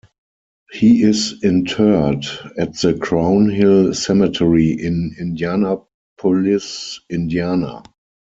He 0.71 1.03
is 1.03 1.43
interred 1.43 2.25
at 2.57 2.73
the 2.77 2.97
Crown 2.99 3.51
Hill 3.51 3.93
Cemetery 3.93 4.71
in 4.71 5.15
Indianapolis, 5.19 6.99
Indiana. 7.07 7.83